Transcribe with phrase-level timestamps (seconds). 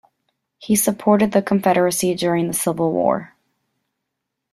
[0.57, 3.35] He supported the Confederacy during the Civil War.